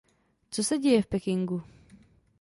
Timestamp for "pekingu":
1.07-1.61